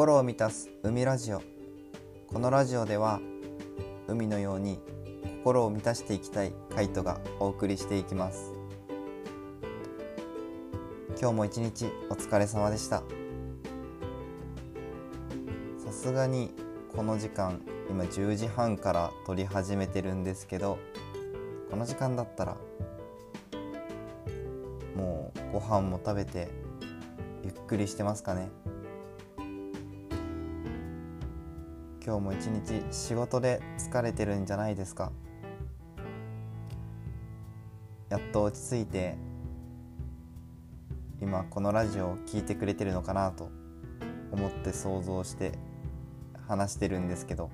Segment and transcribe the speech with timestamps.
[0.00, 1.42] 心を満たす海ラジオ。
[2.26, 3.20] このラジオでは
[4.08, 4.78] 海のように
[5.44, 8.54] 心を満たしていきたいカイトがお送りしていきます。
[11.20, 13.02] 今日も一日お疲れ様でした。
[15.84, 16.54] さすがに
[16.96, 20.78] この時間今10時半から撮り始めてるんですけど
[21.70, 22.56] この時間だったら
[24.96, 26.48] もうご飯も食べて
[27.44, 28.48] ゆっくりしてますかね。
[32.10, 35.12] 今日も一日仕事で疲れてるんじゃないですか？
[38.08, 39.14] やっと落ち着いて
[41.20, 43.48] 今このラジオを聴いてくれてるのかなと
[44.32, 45.52] 思って想像して
[46.48, 47.48] 話してるんですけど。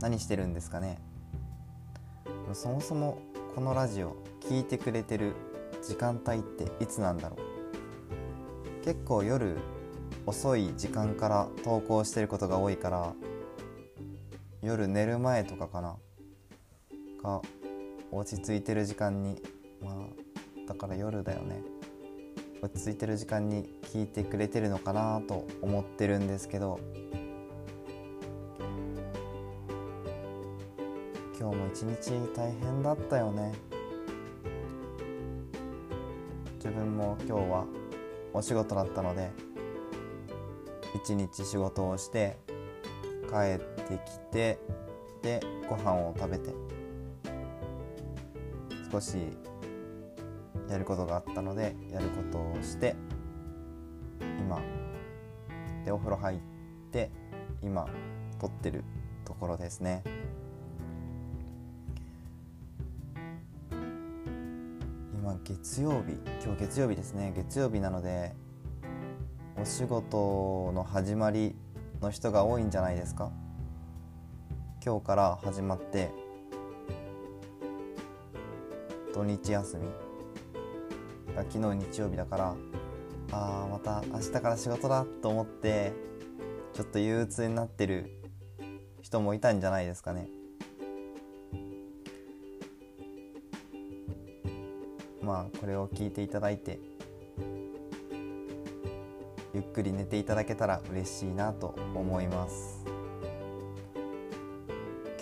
[0.00, 0.98] 何してるんですかね？
[2.54, 3.18] そもそも
[3.54, 5.36] このラジオ聴いてくれてる
[5.80, 8.84] 時間帯っていつなんだろう？
[8.84, 9.58] 結構夜
[10.24, 13.12] 遅い時間から投稿してることが多いから
[14.62, 15.96] 夜寝る前とかかな
[17.22, 17.40] が
[18.12, 19.42] 落ち着いてる時間に
[19.82, 19.94] まあ
[20.68, 21.62] だから夜だよね。
[22.62, 26.78] 落ち着いてる時間に聞いてくれてるのかなと思ってるんですけど
[31.36, 33.52] 今日も一日大変だったよね。
[36.54, 37.66] 自分も今日は
[38.32, 39.32] お仕事だったので
[40.94, 42.38] 一日仕事をして
[43.28, 44.58] 帰ってきて
[45.22, 46.50] でご飯を食べて
[48.90, 49.16] 少し
[50.68, 52.94] やることがあったのでやることをして
[54.20, 54.60] 今
[55.84, 56.38] でお風呂入っ
[56.90, 57.10] て
[57.62, 57.86] 今
[58.40, 58.84] 撮ってる
[59.24, 60.02] ところですね。
[65.22, 67.32] 今月曜日今日月曜日ですね。
[67.36, 68.34] 月曜日なので
[69.62, 71.54] お仕事の始まり
[72.00, 73.30] の人が多いんじゃないですか？
[74.84, 76.10] 今日から始まって
[79.14, 79.88] 土日休み。
[81.48, 82.56] 昨日日曜日だから
[83.30, 85.92] あーまた明日から仕事だと思って
[86.74, 88.10] ちょっと憂鬱になってる
[89.00, 90.26] 人もいたんじゃないですかね。
[95.22, 96.80] まあこれを聞いていただいて
[99.54, 102.84] ゆっくり寝ていただけたら嬉しいなと思います。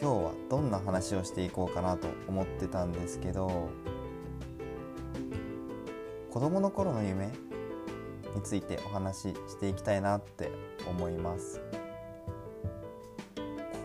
[0.00, 3.68] 今日はどんな話をしていこうかなと思ってたんですけど
[6.30, 7.32] 子供の頃の夢に
[8.42, 10.50] ついてお話ししていきたいなって
[10.88, 11.60] 思います。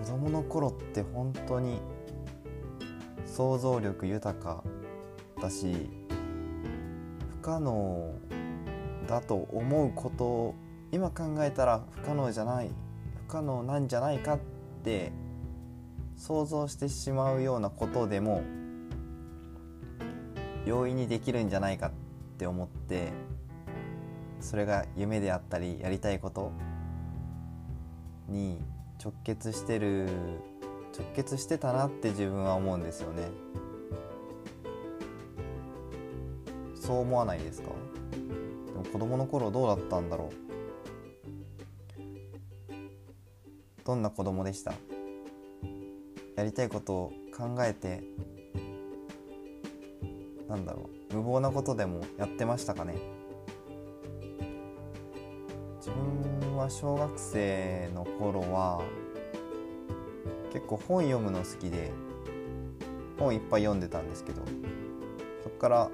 [0.05, 1.79] 子供の頃って本当に
[3.25, 4.63] 想像力豊か
[5.41, 5.89] だし
[7.41, 8.13] 不可能
[9.07, 10.55] だと思うことを
[10.91, 12.69] 今考えたら不可能じゃない
[13.27, 14.39] 不可能なんじゃないかっ
[14.83, 15.11] て
[16.15, 18.41] 想像してしまうようなことでも
[20.65, 21.91] 容易にできるんじゃないかっ
[22.37, 23.11] て思って
[24.39, 26.51] それが夢であったりやりたいこと
[28.29, 28.57] に
[29.03, 30.07] 直結してる
[30.97, 33.23] 直結してたなって自分は思うんですよね。
[36.75, 37.69] そう思わないですか？
[38.91, 40.31] 子供の頃どうだったんだろう？
[43.85, 44.73] どんな子供でした？
[46.35, 48.03] やりたいことを考えて
[50.47, 51.15] なんだろう？
[51.15, 52.95] 無謀なことでもやってましたかね？
[55.77, 58.81] 自分は小学生の頃は
[60.51, 61.91] 結構本読むの好きで
[63.19, 64.41] 本いっぱい読んでたんですけど
[65.43, 65.89] そこから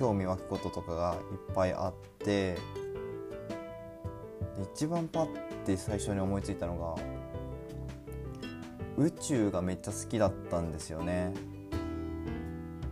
[0.00, 2.56] 興味湧くこととかがいっぱいあって
[4.74, 5.26] 一番パッ
[5.66, 6.94] て最初に思いついたのが
[8.96, 11.34] 宇宙がめっちゃ好きだったんですよね。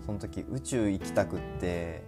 [0.04, 2.02] その時宇宙行きたくって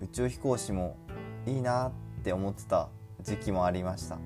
[0.00, 0.96] 宇宙飛行士も
[1.44, 1.92] いいなっ
[2.22, 2.88] て思ってた
[3.20, 4.16] 時期もありました。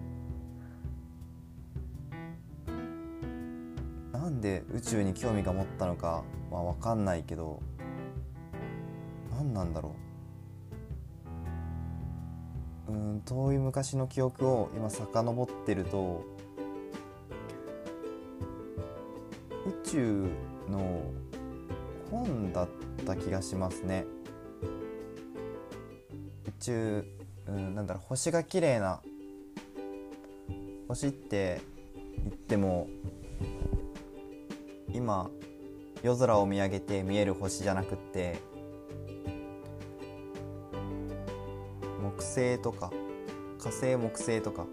[4.13, 7.63] なんで宇宙に興味が持ったのかは分かんないけど
[9.35, 9.95] 何なんだろ
[12.89, 12.93] う。
[12.93, 16.23] うん遠い昔の記憶を今遡ってると
[19.67, 20.29] 宇宙
[20.71, 21.03] の
[22.11, 22.69] 本だっ
[23.07, 24.07] た気がしますね。
[26.47, 27.05] 宇宙、
[27.49, 29.01] うん、なんだろう星が綺麗な
[30.89, 31.61] 星って
[32.23, 32.89] 言っても
[34.89, 35.31] 今
[36.03, 38.39] 夜空を見上げて見える星じゃなくって
[42.35, 42.91] 星とか
[43.59, 44.67] 火星木星とか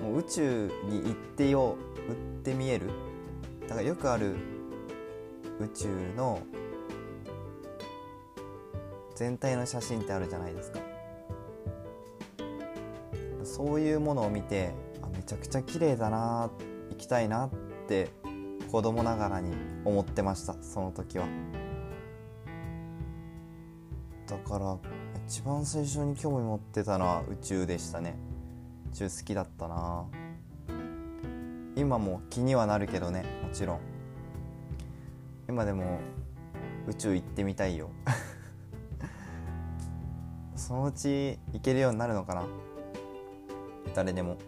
[0.00, 1.76] もう宇宙に行ってよ
[2.08, 2.88] 売って見える。
[3.62, 4.36] だからよくある
[5.60, 6.40] 宇宙の
[9.14, 10.80] 全体の写真ってあるじゃないですか。
[13.42, 14.72] そういうものを見て
[15.02, 16.50] あめちゃくちゃ綺麗だな
[16.90, 17.50] 行きたいなっ
[17.88, 18.08] て
[18.70, 19.54] 子供ながらに
[19.84, 21.26] 思ってましたその時は。
[24.26, 24.78] だから
[25.28, 28.16] 一番最初に興味持ってたのは宇宙でしたね。
[28.94, 30.06] 宇宙好きだったな。
[31.76, 33.80] 今も気にはなるけどねもちろん。
[35.46, 36.00] 今でも
[36.86, 37.90] 宇宙行ってみたいよ。
[40.56, 42.46] そのうち行けるようになるのかな。
[43.94, 44.38] 誰でも。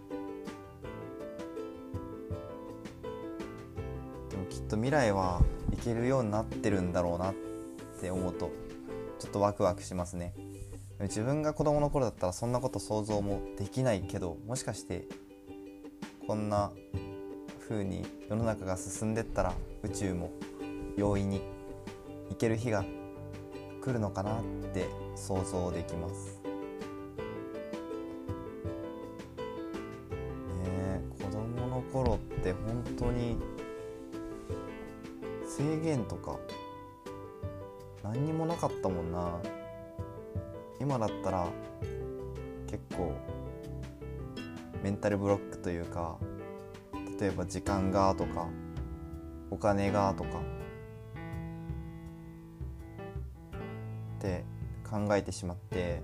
[4.31, 5.43] でもきっと未来は
[5.73, 7.35] 行けるようになってるんだろうなっ
[8.01, 8.51] て思うと
[9.19, 10.33] ちょっとワクワクしますね。
[11.03, 15.07] 自分が子供の頃だったらそんなこと想像もできないけどもしかして
[16.27, 16.73] こんな
[17.69, 20.31] 風に世の中が進んでったら宇宙も
[20.97, 21.41] 容易に
[22.29, 22.85] 行ける日が
[23.83, 24.45] 来るのかなっ
[24.75, 26.39] て想像できます。
[30.65, 33.39] ね子供の頃って本当に
[35.47, 36.39] 制限とか
[38.03, 39.39] 何にもなかったもんな
[40.81, 41.47] 今だったら
[42.67, 43.13] 結構
[44.83, 46.17] メンタルブロックというか
[47.21, 48.49] 例えば時間がとか
[49.51, 50.31] お金がとか
[54.19, 54.45] って
[54.89, 56.03] 考えてしまって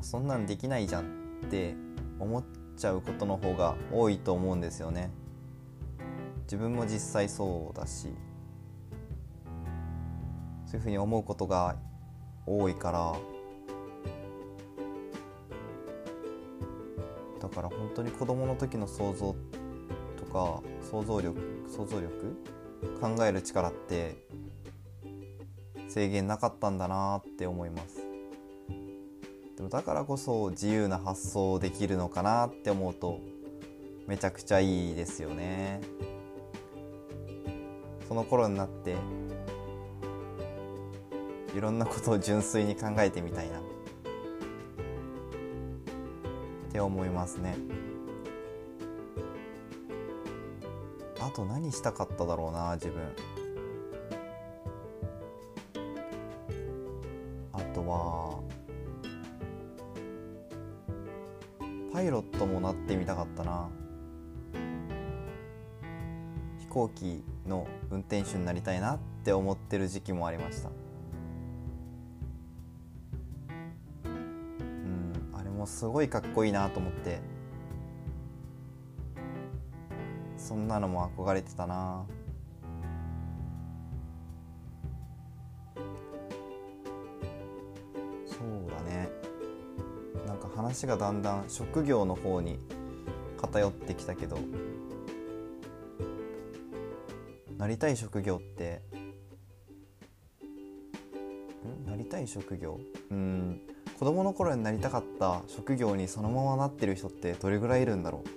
[0.00, 1.74] そんなんできないじゃんって
[2.20, 2.44] 思っ
[2.76, 5.10] ちゃうことの方が多いと思うんですよね。
[6.44, 8.08] 自分も実際そうだし
[10.66, 11.76] そういうふうに思うことが
[12.50, 13.14] 多いから。
[17.40, 19.34] だから本当に子供の時の想像
[20.16, 22.36] とか想像力想像力
[23.00, 24.26] 考える力って
[25.88, 28.00] 制限なかったんだなって思います。
[29.56, 33.20] でもだからこそ自由な発想できるのかなって思うと
[34.06, 35.80] めちゃくちゃいいですよね。
[38.08, 38.96] その頃になって
[41.54, 43.58] いろんなことを純粋に考えてみたいな。
[43.58, 43.62] っ
[46.72, 47.56] て思いますね。
[51.18, 53.02] あと何したかっただろうな自分。
[57.52, 58.40] あとは
[61.92, 63.68] パイロットもなってみたかったな。
[66.60, 70.70] 飛行機の運転手になりたいなって思ってる時期もありました。
[75.64, 77.20] うすごいかっこいいなと思って。
[80.36, 82.04] そんなのも憧れてたな。
[88.26, 89.08] そうだね。
[90.26, 92.58] なんか話がだんだん職業の方に
[93.40, 94.38] 偏ってきたけど
[97.56, 98.82] なりたい職業って
[101.64, 101.84] ん？
[101.86, 102.80] なりたい職業？
[103.10, 103.60] うん。
[104.00, 108.28] 子供の頃になりたかった職業にそのままなってる人ってどれぐらいいるんだろう？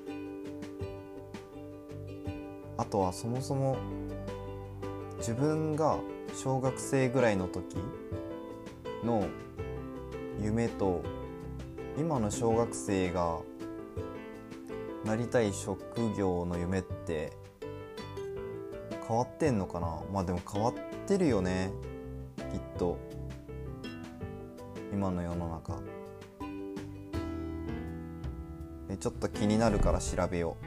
[2.75, 3.77] あとはそもそも
[5.19, 5.99] 自分が
[6.35, 7.77] 小学生ぐらいの時
[9.05, 9.25] の
[10.41, 11.01] 夢と
[11.97, 13.37] 今の小学生が
[15.05, 17.31] なりたい職業の夢って
[19.07, 20.01] 変わってんのかな？
[20.11, 20.73] まあでも変わっ
[21.07, 21.71] てるよね
[22.35, 22.97] きっと。
[24.93, 25.81] 今の世の中。
[28.89, 30.65] えちょっと気になるから調べよう。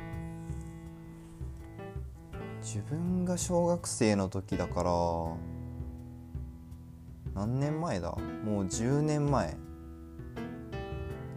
[2.61, 4.91] 自分が小学生の時だから
[7.35, 8.17] 何年前だ？
[8.45, 9.57] もう10年前。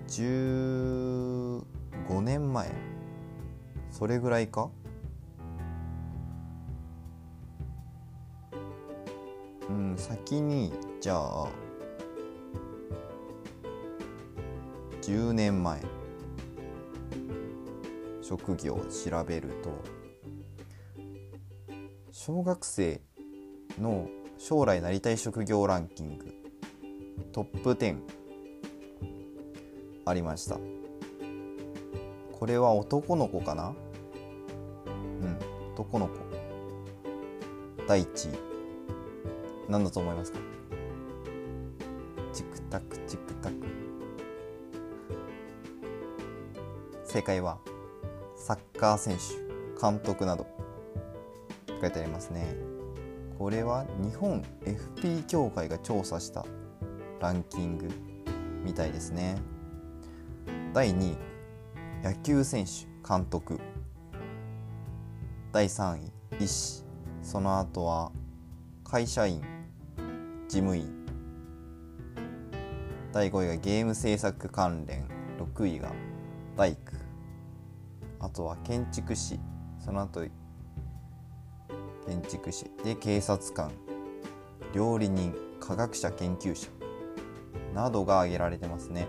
[0.07, 1.63] 15
[2.21, 2.71] 年前。
[3.91, 4.71] それぐらいか？
[9.69, 11.47] うん先にじゃあ
[15.01, 15.81] 10年前。
[18.21, 19.71] 職業を調べると
[22.11, 23.01] 小学生
[23.81, 26.35] の将来なりたい職業ランキング
[27.31, 27.97] トップ10
[30.05, 30.59] ありました。
[32.39, 33.73] これは男の子かな？
[34.85, 34.91] う
[35.25, 35.37] ん
[35.73, 36.13] 男の子。
[37.87, 38.37] 第1位。
[39.67, 40.39] 何だと思いますか？
[42.31, 43.78] チクタクチクタク。
[47.09, 47.57] 正解は
[48.35, 50.45] サッカー選手監督など。
[51.81, 52.55] 書いてありますね。
[53.39, 56.45] これは日本 FP 協会が調査した
[57.19, 57.89] ランキング
[58.63, 59.39] みたいですね。
[60.71, 61.17] 第2位
[62.03, 63.59] 野球選手監督。
[65.51, 66.83] 第3位医師。
[67.23, 68.11] その後は
[68.83, 69.41] 会社員
[70.47, 70.93] 事務員。
[73.11, 75.07] 第5位がゲーム制作関連。
[75.39, 75.91] 6位が
[76.55, 76.98] 大工。
[78.29, 79.39] あとは建築士。
[79.83, 80.21] その後
[82.05, 82.65] 建築士。
[82.83, 83.71] で警察官。
[84.73, 85.33] 料理人。
[85.59, 86.67] 科学者研究者。
[87.73, 89.07] などが挙げられてますね。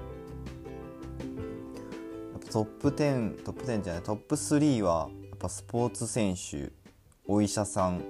[2.51, 4.03] トップ10トップ10じゃない。
[4.03, 6.73] トップ3はやっぱスポーツ選手。
[7.27, 8.03] お医者さん。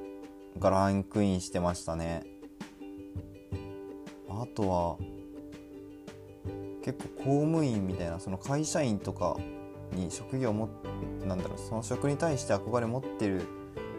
[0.58, 2.24] がランクインしてましたね。
[4.28, 4.96] あとは
[6.82, 9.36] 結構公務員みたいなその会社員とか
[9.92, 10.68] に職業も
[11.26, 13.42] なんだろうその職に対して憧れ持ってる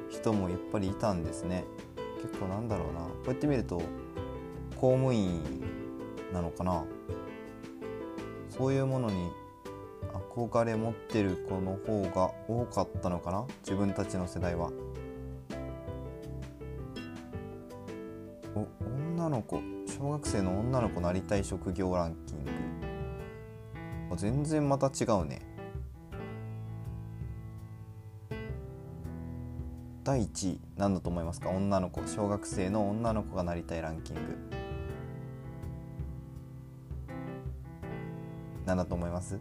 [0.10, 1.64] 人もやっぱりいたんですね。
[2.22, 3.00] 結構なんだろうな。
[3.02, 3.82] こうやって見ると
[4.76, 5.42] 公務員
[6.34, 6.84] なのかな。
[8.50, 9.32] そういうものに
[10.36, 13.46] 憧れ持ってる子の方が多かったのかな。
[13.64, 14.72] 自分たちの世代は。
[18.56, 19.62] お女の子。
[19.88, 22.52] 小学生の女の子なりたい職業ランキング。
[24.18, 25.42] 全然また違うね。
[30.12, 31.52] 第1位何だと思いますか？
[31.52, 32.02] 女の子。
[32.06, 34.22] 小学生の女の子がなりたいランキング。
[38.66, 39.40] 何だと思います？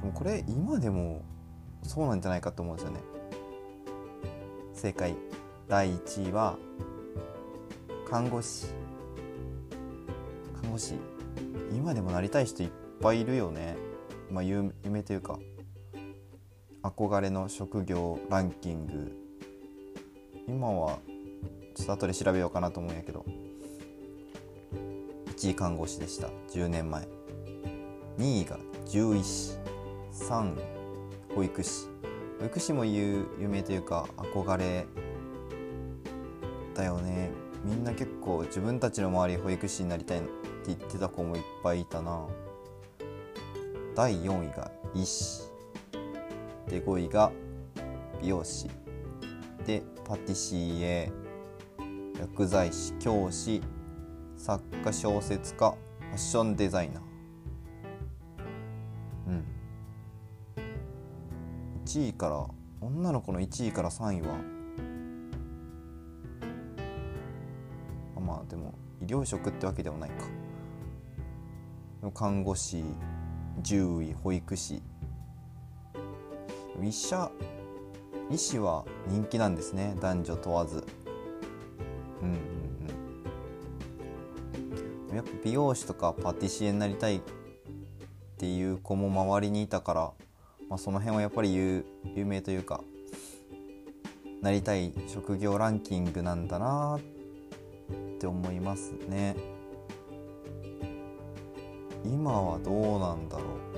[0.00, 1.20] でもこれ今でも
[1.82, 3.00] そうなんじゃないかと思うんですよね。
[4.72, 5.14] 正解。
[5.68, 6.56] 第1位は
[8.08, 8.68] 看護師。
[10.62, 10.94] 看護師。
[11.74, 12.70] 今でもなりたい人いっ
[13.02, 13.76] ぱいいるよね。
[14.30, 14.72] まあ夢
[15.04, 15.38] というか。
[16.82, 19.12] 憧れの職業ランキング。
[20.48, 20.98] 今は
[21.74, 23.24] ちょっと後で調べようかなと思うんやけど。
[25.36, 26.28] 1位看護師でした。
[26.50, 27.06] 10年前。
[28.18, 28.58] 2位が
[28.90, 29.58] 獣医師。
[30.12, 31.86] 3位保育士。
[32.40, 34.86] 保育士も有有名というか憧れ
[36.74, 37.30] だよね。
[37.62, 40.28] みんな結構自分たちの周り保育士になりたいって
[40.68, 42.26] 言ってた子もいっぱいいたな。
[43.94, 45.49] 第4位が医師。
[46.70, 47.32] で5位が
[48.22, 48.70] 美容師。
[49.66, 51.10] でパティシエ。
[52.18, 53.60] 薬剤師教師。
[54.36, 55.74] 作家小説家。
[55.98, 57.02] ファッションデザイナー。
[59.26, 59.44] うん。
[61.84, 62.46] 1位から
[62.80, 64.36] 女の子の1位から3位は
[68.20, 70.26] まあでも医療職ってわけでもないか。
[72.14, 72.84] 看護師
[73.62, 74.82] 獣医保育士。
[76.82, 77.30] 医者
[78.30, 79.96] 医師は人気なんですね。
[80.00, 80.84] 男女問わず。
[82.22, 82.36] うんうん
[85.10, 85.16] うん。
[85.16, 87.20] やっぱ美容師とかパティシエになりたいっ
[88.38, 90.12] ていう子も周りにいたから、
[90.68, 91.84] まあ、その辺はやっぱり有
[92.14, 92.80] 有名というか
[94.40, 97.00] なりたい職業ランキングなんだなっ
[98.18, 99.34] て思いますね。
[102.04, 103.69] 今はどうなんだろう。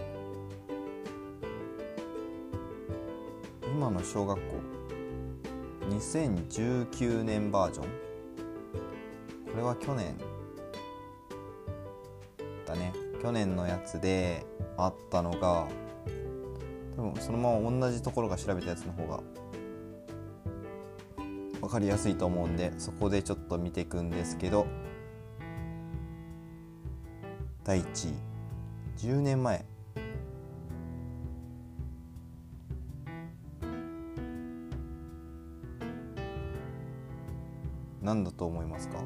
[3.82, 4.60] 今の小学校
[5.90, 7.86] 2019年バージョン。
[9.50, 10.16] これは去年。
[12.64, 12.92] だね。
[13.20, 14.46] 去年のやつで
[14.76, 15.66] あったのが
[16.94, 19.20] 多分そのまま同じところが調べたやつの方が
[21.60, 24.64] 分かりやすいと思うんでそこでちょっと見ていくんですけど。
[27.64, 28.14] 第1位。
[28.98, 29.71] 10年前。
[38.02, 39.04] 何だと思いますか？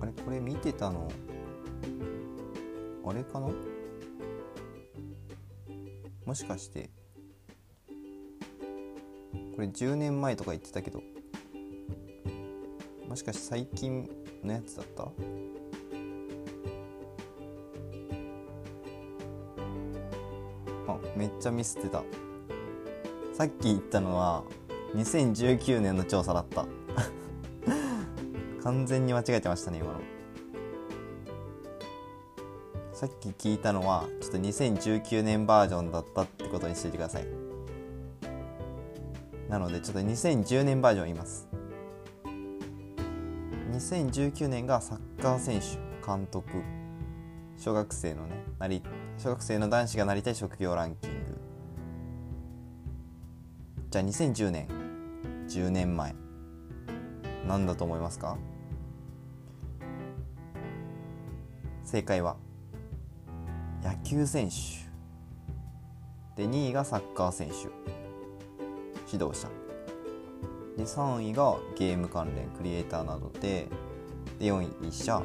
[0.00, 0.12] あれ？
[0.12, 1.10] これ見てたの？
[3.04, 3.48] あれかな？
[6.24, 6.88] もしかして。
[9.54, 11.02] これ10年前とか言ってたけど。
[13.06, 14.08] もしかして最近
[14.42, 15.12] のやつだった？
[20.88, 22.02] あめっちゃミスってた。
[23.32, 24.44] さっき言ったのは
[24.94, 26.66] 2019年の調査だった。
[28.62, 30.00] 完全に間違えてましたね今の。
[32.92, 37.26] さっき聞いたのはちょっと2019年バージョンだったってことにしていてください。
[39.48, 41.48] なのでちょっと2010年バージョン言います。
[43.72, 46.48] 2019年がサッカー選手監督。
[47.62, 48.82] 小学生のねなり
[49.18, 51.40] 小学生の男子がなりたい職業ランキング。
[53.88, 54.66] じゃあ2010年
[55.48, 56.12] 10年前
[57.46, 58.36] 何だと思いますか？
[61.84, 62.36] 正解は
[63.84, 64.56] 野球選手。
[66.42, 67.68] で2位がサッカー選手。
[69.06, 69.46] 指導者。
[70.76, 73.68] で3位がゲーム関連クリエイターなどで。
[74.40, 75.22] で4位医者。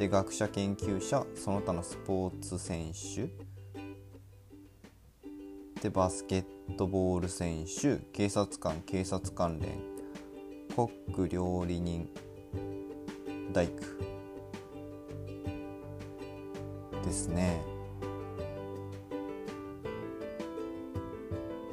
[0.00, 3.28] で学者研究者その他のスポーツ選手
[5.82, 9.78] でバスケットボール選手警察官警察関連
[10.74, 12.08] コック料理人
[13.52, 13.74] 大工。
[17.04, 17.60] ですね。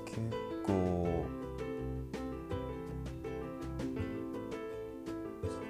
[0.06, 0.20] 結
[0.66, 1.26] 構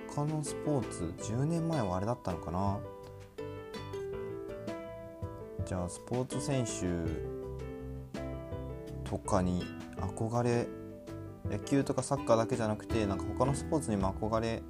[0.08, 2.79] 他のスポーツ10年はあれだったのかな。
[5.65, 6.88] じゃあスポーツ選手
[9.10, 9.65] とかに
[9.98, 10.67] 憧れ
[11.50, 14.62] 野球とかサッカーだけじゃなくてなんか他のスポーツにも憧れ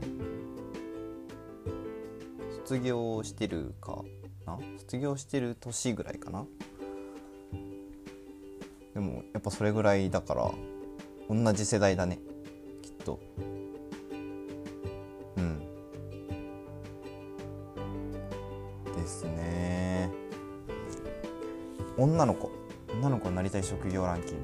[2.66, 4.04] 卒業してるか
[4.46, 4.60] な？
[4.78, 6.46] 卒業してる年ぐらいかな？
[8.94, 10.52] でもやっぱそれぐらいだから
[11.30, 12.20] 同じ世代だね。
[23.78, 24.38] 職業ランキン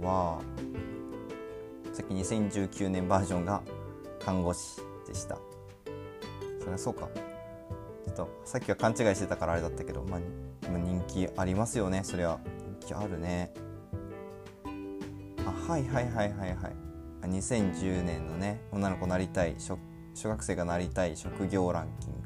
[0.00, 0.40] グは
[1.92, 3.60] さっき2019年バージョンが
[4.20, 5.36] 看護師でした。
[6.60, 7.08] それはそうか。
[8.06, 10.20] ちょっとさっきは勘違いしてたからあれだったけど、まあ、
[10.68, 12.02] 人気ありますよね。
[12.04, 12.38] それは
[12.80, 13.52] 人気あるね。
[15.44, 16.76] あはいはいはいはいはい。
[17.22, 19.76] 2010年のね女の子なりたい小
[20.22, 22.18] 学生がなりたい職業ランキング。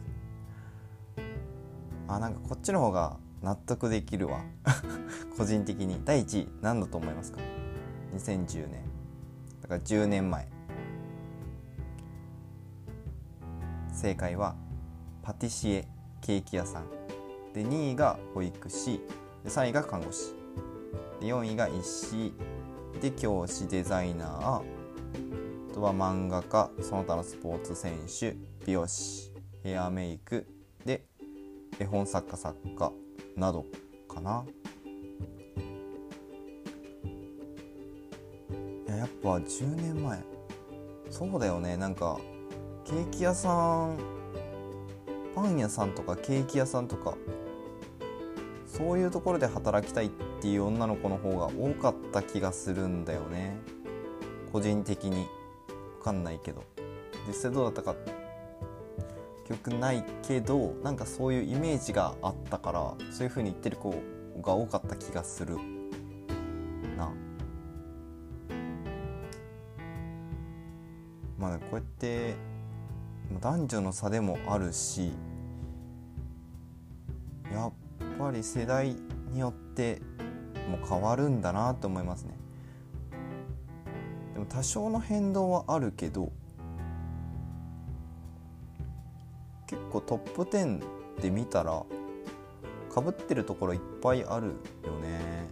[2.09, 4.41] あなんかこっちの方が納得できるわ。
[5.37, 6.01] 個人的に。
[6.05, 7.41] 第1位何だと思いますか
[8.15, 8.85] ？2010年。
[9.61, 10.49] だから10年前。
[13.93, 14.57] 正解は
[15.23, 15.89] パティシエ
[16.21, 16.87] ケーキ屋さん。
[17.53, 19.01] で2位が保育士。
[19.45, 20.35] で3位が看護師。
[21.21, 22.33] で4位が医師。
[23.01, 24.63] で教師デザイナー。
[24.63, 24.63] あ
[25.75, 29.33] とは漫画家その他のスポーツ選手美容師
[29.65, 30.47] ヘアメイク。
[30.85, 31.05] で
[31.81, 33.02] 絵本作家作家。
[33.37, 33.67] など
[34.09, 34.45] かな。
[38.87, 40.23] いややっぱ10年前。
[41.11, 41.77] そうだよね。
[41.77, 42.19] なんか
[42.85, 43.53] ケーキ屋さ
[43.87, 43.99] ん
[45.35, 47.17] パン屋さんとかケーキ屋さんとか
[48.67, 53.57] そういうところで働きたいっていう女の子の方が多かった気がするんだよね。
[54.53, 55.27] 個人的に。
[56.01, 56.65] 分かんないけど。
[57.29, 57.95] 実際どうだったか
[59.53, 63.91] 記憶ないけどなんかそういうイメージがあったからそういう風に言ってる子
[64.41, 65.57] が多かった気がする
[66.97, 67.11] な。
[71.39, 72.35] まあ、こうやって
[73.41, 75.13] 男女の差でもあるし
[77.53, 77.73] やっ
[78.19, 78.97] ぱり世代
[79.33, 80.01] によって
[80.71, 82.37] も変わるんだなと思いますね。
[84.33, 86.33] でも多少の変動はあるけど
[89.93, 90.83] 構トップ10
[91.21, 91.85] で見たら
[92.93, 94.49] かぶってるところいっぱいある
[94.85, 95.51] よね。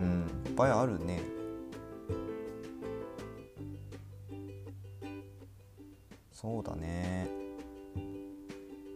[0.00, 1.20] うんいっぱいあるね。
[6.32, 7.28] そうだね。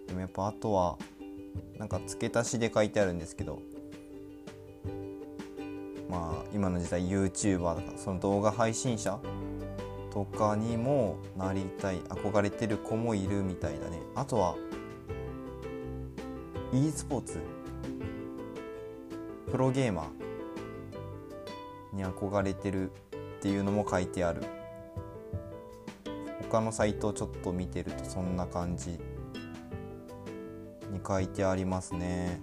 [0.07, 0.97] でもやっぱあとは
[1.79, 3.61] なんか付け足しで書いてあるんですけど
[6.09, 9.19] まあ今の時代 YouTuber とかその動画配信者
[10.11, 14.01] とかにもなりたい憧れてる子もいるみたいだね。
[14.15, 14.57] あとは
[16.73, 17.39] e スポーツ。
[19.51, 21.97] プロゲーマー。
[21.97, 22.95] に憧れてるっ
[23.41, 24.43] ていうのも書いてある。
[26.51, 28.99] 他のサイトをちょっと見てるとそんな感じに
[31.07, 32.41] 書いてありますね。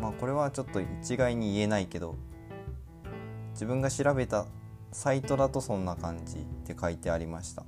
[0.00, 2.16] まあこれはちょっと一概に言えないけど
[3.54, 4.46] 自分が調べた
[4.90, 7.64] サイトだとそんな感じって書いてありました。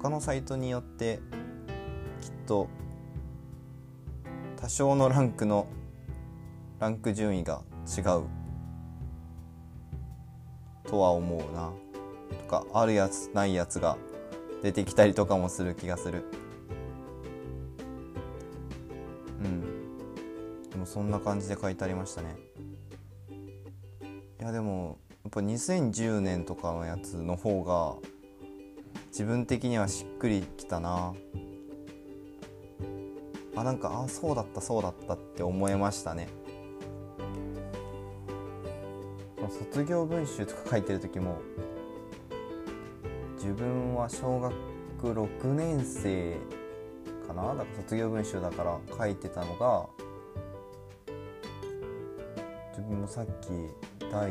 [0.00, 1.20] 他のサイトによって
[2.20, 2.68] きっと
[4.56, 5.68] 多少のランクの
[6.80, 8.24] ランク順位が違う。
[10.84, 11.70] とは思うな。
[12.30, 13.96] とかあるやつないやつが
[14.62, 16.24] 出てきたりとかもする気がする。
[19.44, 20.68] うん。
[20.70, 22.47] でもそんな感じで書いてありましたね。
[24.40, 27.96] いやでもやっぱ2010年とかのやつの方が
[29.08, 31.12] 自分的にはしっくりきたな。
[33.56, 36.28] あなんかあそうだったそうだったって思いましたね。
[39.72, 41.38] 卒業文集とか書いてる時も
[43.34, 44.54] 自分は小学
[45.02, 46.36] 6年生
[47.26, 47.54] かな？
[47.56, 49.88] だから卒業文集だから書いてたのが
[52.70, 53.48] 自分もさっき
[54.10, 54.30] 第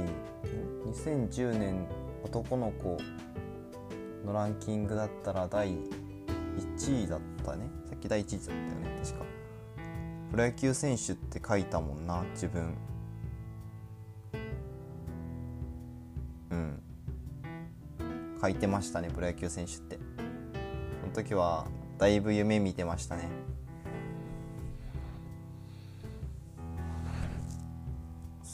[0.86, 1.88] 2010年
[2.24, 2.98] 男の子
[4.26, 5.70] のランキングだったら第
[6.78, 7.70] 1位だったね。
[7.86, 9.00] さっき第1位だったよね。
[9.04, 9.26] 確か。
[10.32, 12.76] プロ野球選手って書いたもんな自分。
[16.52, 16.82] うん。
[18.42, 20.00] 書いてましたねプロ野球選手って。
[21.02, 23.30] その時はだいぶ夢見てましたね。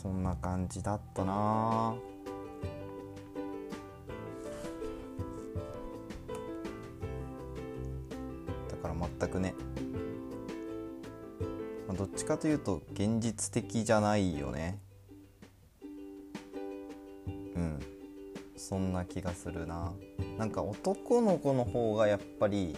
[0.04, 1.96] そんな感じだったな。
[8.70, 9.56] だから全くね、
[11.88, 14.82] まあ、どっちかというと現実的じゃないよね。
[17.56, 17.80] うん。
[18.58, 19.94] そんな気がするな。
[20.38, 22.76] なんか男の子の方がやっぱり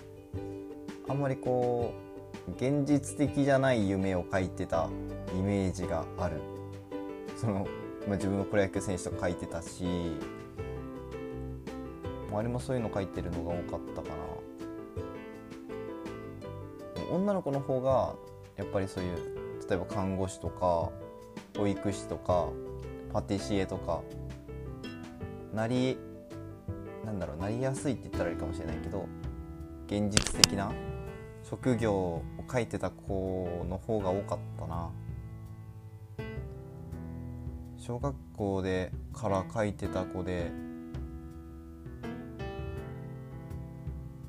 [1.09, 1.91] あんまりこ
[2.47, 4.89] う現実的じゃない夢を描いてた
[5.33, 6.54] イメージがある。
[7.45, 7.67] その、
[8.07, 9.85] まあ、自分もプロ野球選手とか書いてたし
[12.29, 14.15] 周りもそういうの書いてるのが多かったかな。
[17.11, 18.15] 女の子の方が
[18.57, 19.15] やっぱりそういう
[19.69, 20.89] 例えば看護師とか
[21.55, 22.49] 保育士とか
[23.13, 24.01] パティシエとか
[25.53, 25.97] なり
[27.05, 29.07] なんだろうなりやすいって言ったらいいかもしれないけど
[29.85, 30.73] 現実的な
[31.43, 34.54] 職業を書いてた子の方が多かった。
[37.85, 40.49] 小学校でから書いてた子で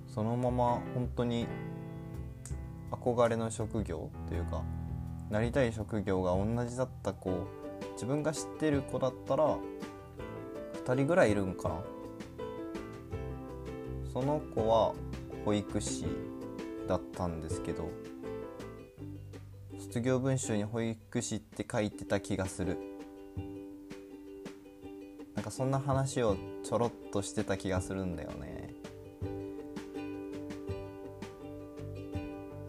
[0.07, 1.47] そのまま本当に
[2.91, 4.63] 憧れの職業というか
[5.31, 7.47] なりたい職業が同じだった子
[7.95, 9.57] 自分が知ってる子だったら
[10.85, 11.77] 2人ぐらいいるんかな。
[14.13, 14.93] その子は
[15.47, 16.05] 保育士
[16.87, 17.89] だったんですけど
[19.79, 22.96] 卒業文集に保育士って書いてた気がする。
[25.47, 28.75] かそんな話をちょろっとしてた気がするんだよね。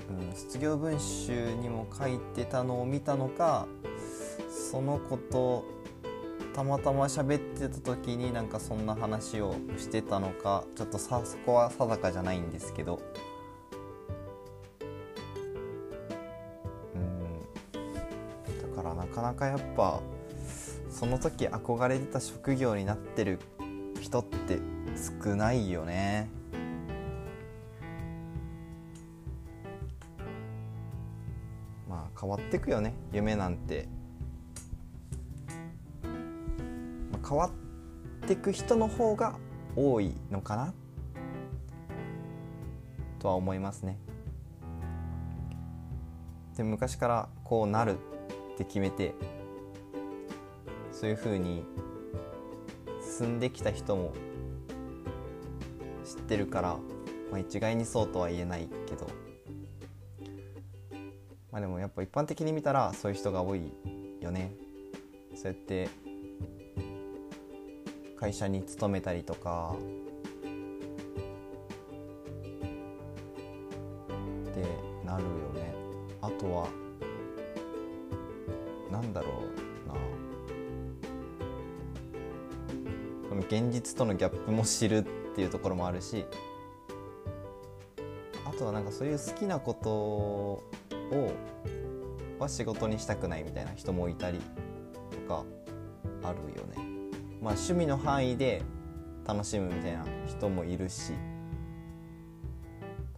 [0.09, 3.67] うん卒業文集にも書いてたのを見たのか
[4.71, 5.65] その子と
[6.53, 12.99] たまたま喋ってた時になんかそんな話をしてたのかちょっとさそこは定かじゃないんですけど。
[16.95, 18.75] うん。
[18.75, 19.99] だからなかなかやっぱ
[20.97, 23.37] その時憧れてた職業になってる
[24.01, 24.57] 人って
[25.23, 26.27] 少ないよね。
[31.87, 32.95] まあ変わってくよね。
[33.13, 33.87] 夢なんて。
[37.11, 37.51] まあ変わ
[38.25, 39.35] ってく人の方が
[39.75, 40.73] 多いのかな。
[43.19, 43.99] とは思いますね。
[46.55, 47.99] で昔からこうなる
[48.55, 49.13] って決めて
[50.99, 51.63] そういうふうに
[53.19, 54.13] 進んできた人も
[56.03, 56.77] 知ってるから、
[57.31, 59.07] まあ、一概にそうとは言えないけど
[61.51, 63.61] まあでもやっぱ一般的に見たらそういう人が多い
[64.21, 64.51] よね。
[65.35, 65.87] そうやって
[68.19, 69.75] 会社に勤めたりとか
[83.37, 85.03] の現実とのギャップも知るっ
[85.35, 86.25] ていうところもあるし
[88.45, 90.63] あとはなんかそういう好きなことを
[92.39, 94.39] は仕事にしたくないみたいな人もいたり
[95.11, 95.43] とか
[96.23, 96.75] あるよね。
[97.41, 98.61] まあ、趣味の範囲で
[99.25, 101.13] 楽しむみたいな人もいるし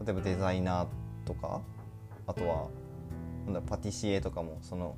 [0.06, 0.88] 例えばデザイナー
[1.26, 1.62] とか
[2.28, 2.68] あとは
[3.46, 4.98] なんだパティシエとかもその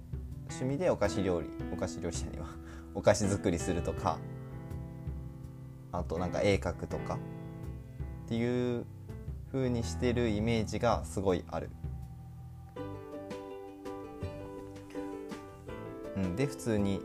[0.49, 2.47] 趣味でお菓子料理お菓子料理者には
[2.95, 4.17] お菓子作りするとか
[5.91, 7.17] あとなんか絵描くとか
[8.25, 8.85] っていう
[9.51, 11.69] 風にしてるイメージがすごいある。
[16.15, 17.01] うん、で普通に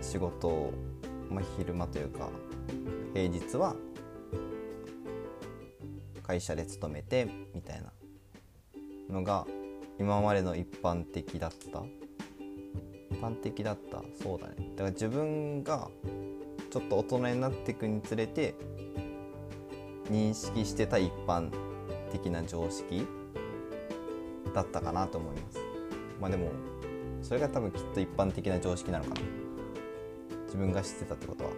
[0.00, 0.72] 仕事を、
[1.30, 2.28] まあ、昼間というか
[3.12, 3.76] 平日は
[6.22, 7.92] 会社で勤めてみたいな
[9.10, 9.46] のが
[9.98, 11.82] 今までの一般的だった。
[13.10, 14.02] 一般的だった。
[14.20, 14.54] そうだね。
[14.74, 15.88] だから自分が
[16.74, 18.56] ちょっと大人になっていくにつれて
[20.10, 21.48] 認識してた一般
[22.10, 23.06] 的な常識
[24.52, 25.60] だったかなと思います。
[26.20, 26.50] まあでも
[27.22, 29.20] それが多分きっと一般的な常識なのかな。
[30.46, 31.50] 自分が知ってたってことは。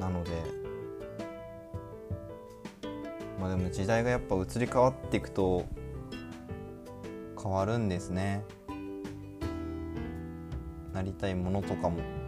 [0.00, 0.30] なので
[3.38, 5.66] まあでも時代がやっぱ移り変わっていくと
[7.42, 8.42] 変わるんですね。
[10.94, 12.21] なりたいものとかも。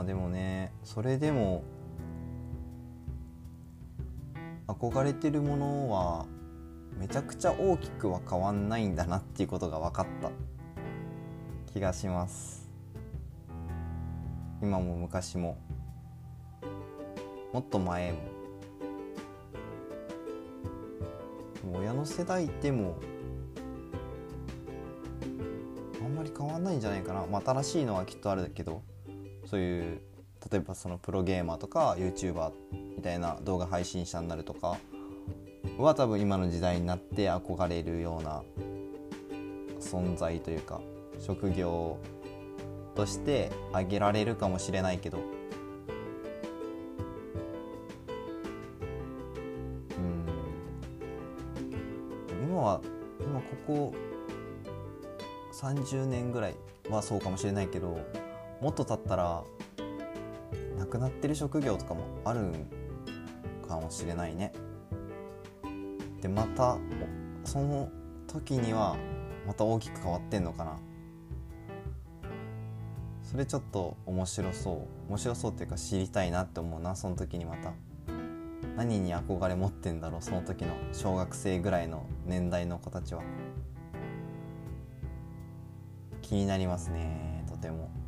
[0.00, 1.62] あでもねそれでも
[4.66, 6.26] 憧れてるものは
[6.98, 10.30] めちゃくちゃ大きくは変わんないんだなっていうことが分かった
[11.72, 12.68] 気がします。
[14.62, 15.56] 今も昔も。
[17.52, 18.18] もっと前も。
[21.72, 22.96] も親の世代でも
[26.02, 28.82] あんまり変わんないんじゃないかな、まあ、新しいのはきっとあるけど。
[29.50, 30.00] そういう
[30.48, 32.52] 例えばそのプロゲーマーとか YouTuber
[32.96, 34.78] みたいな動画配信者になるとか
[35.76, 38.42] は多分今の時代になって憧れるような
[39.80, 40.80] 存在というか
[41.18, 41.98] 職業
[42.94, 45.18] として挙げられるかもしれないけど。
[45.18, 45.20] う
[50.00, 50.24] ん。
[52.46, 52.80] 今は
[53.20, 53.94] 今ここ
[55.52, 56.54] 30年ぐらい
[56.88, 57.98] はそうかもしれないけど
[58.60, 59.42] もっと経ったら
[60.78, 62.52] なくなってる職業とかもある
[63.66, 64.52] かもしれないね。
[66.20, 66.76] でまた
[67.44, 67.88] その
[68.26, 68.96] 時には
[69.46, 70.76] また大きく変わってんのかな。
[73.22, 75.08] それちょっと面白そう。
[75.08, 77.72] 面白そうっていうか知りたいなって思うなその時にまた。
[78.76, 83.22] 何に憧れ持ってんだろうその時の小学生ぐらいの年代の子たちは。
[86.22, 87.99] 気になりますねとても。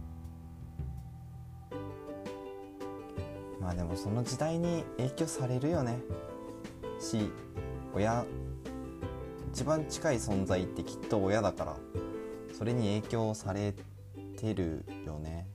[3.62, 6.00] まあでもその時代に影響されるよね。
[6.98, 7.30] し
[7.94, 8.24] 親
[9.52, 11.76] 一番近い存在ってきっと親だから
[12.52, 13.74] それに影響され
[14.36, 15.46] てるよね。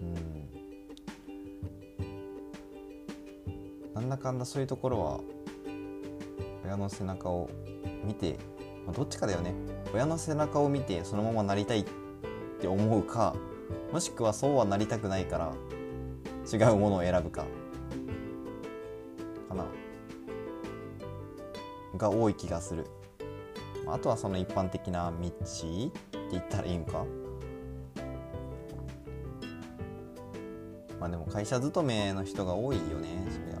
[0.00, 0.04] う
[3.90, 3.94] ん。
[3.94, 5.20] なんだかんだそういうところは
[6.64, 7.50] 親の背中を
[8.04, 8.38] 見て、
[8.94, 9.54] どっちかだよね。
[9.92, 11.84] 親の背中を見てそのままなりたいっ
[12.60, 13.34] て思うか
[13.92, 15.52] もしくはそうはなりたくないから
[16.50, 17.46] 違うものを選ぶか
[19.48, 19.64] かな。
[21.96, 22.86] が多い気がする。
[23.86, 25.48] あとはその一般的な道って
[26.30, 27.04] 言ったらいいんか。
[31.00, 33.56] まあでも会社勤めの人が多いよねそりゃ。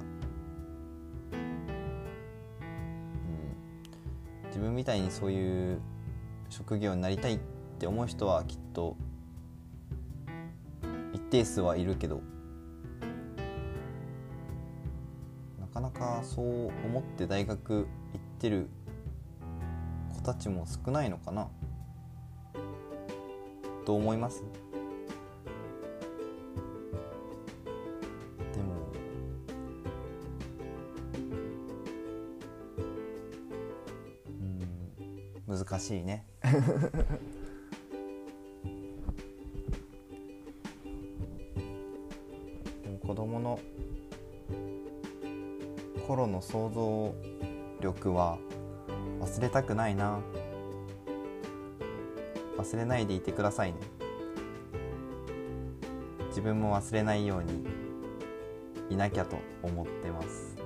[1.32, 1.36] う
[4.46, 4.48] ん。
[4.48, 5.80] 自分みたいにそういう
[6.50, 7.38] 職業になりたいっ
[7.78, 8.96] て思う人はきっと
[11.30, 12.22] 定数はいるけど
[15.60, 17.86] なかなかそう思って大学行っ
[18.40, 18.68] てる
[20.14, 21.48] 子たちも少ないのかな
[23.84, 24.44] どう思います。
[28.52, 28.74] でも
[35.48, 36.26] うん難しいね。
[46.38, 47.14] の想像
[47.80, 48.38] 力は
[49.20, 50.20] 忘れたくないな。
[52.56, 53.78] 忘れないでいてくださいね。
[56.28, 57.66] 自分も忘れないように
[58.90, 60.56] いなきゃと思ってます。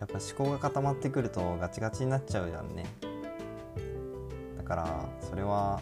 [0.00, 2.86] やっぱ思考が固まってくるとガチガチになっちゃうじゃんね。
[4.56, 5.80] だからそれは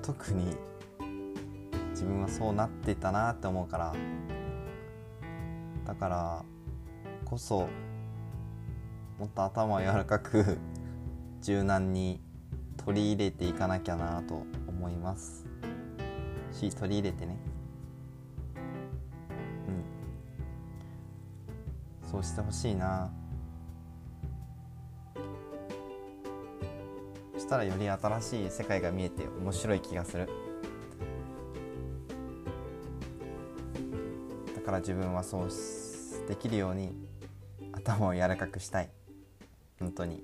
[0.00, 0.56] 特に
[1.90, 3.94] 自分はそうなってたなって思うから
[5.92, 6.44] だから
[7.26, 7.68] こそ
[9.18, 10.56] もっと頭を柔らかく
[11.42, 12.18] 柔軟に
[12.78, 15.44] 取り入れていかなきゃなと思います。
[16.50, 17.36] し取り入れてね。
[19.68, 19.70] う
[22.06, 22.10] ん。
[22.10, 23.10] そうしてほしいな。
[27.34, 30.26] そしたらより新しい世界が見えて面白い気がする。
[34.54, 35.50] だから自分はそう
[36.28, 36.94] できるように
[37.72, 38.90] 頭を柔らかくしたい。
[39.78, 40.22] 本当に。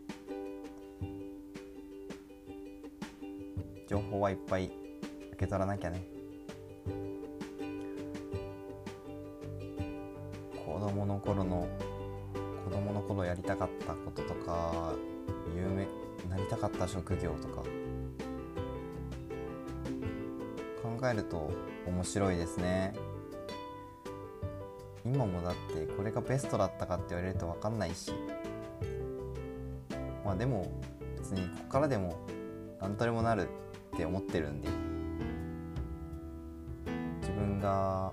[3.88, 6.02] 情報はいっぱい受け取らなきゃね。
[10.64, 11.66] 子供の頃の
[12.64, 14.94] 子供の頃やりたかったこととか
[15.56, 15.86] 夢
[16.28, 17.62] なりたかった職業とか。
[20.82, 21.50] 考えると
[21.86, 22.94] 面白いですね。
[25.08, 28.12] 今もだってこれがベストだったかって言われると分かんないし。
[30.24, 30.70] まあでも
[31.16, 32.16] 別にここからでも
[32.80, 33.48] 何とでもなる
[33.94, 34.68] って思ってるんで。
[37.20, 38.12] 自分が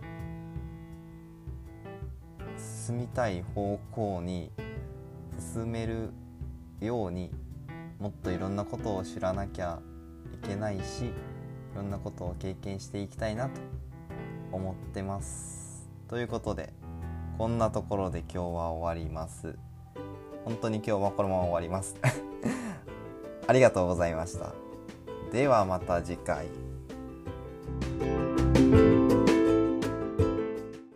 [2.58, 4.52] 進みたい方向に
[5.54, 6.12] 進める
[6.80, 7.32] ように
[8.00, 9.80] もっといろんなことを知らなきゃ
[10.34, 11.14] いけないしい
[11.76, 13.60] ろんなことを経験していきたいなと
[14.52, 15.90] 思ってます。
[16.08, 16.72] ということで
[17.38, 19.56] こんなところで今日は終わります。
[20.46, 21.98] 本当に今日はこのまま終わります。
[23.46, 24.54] ありがとうございました。
[25.34, 26.65] ではまた次回。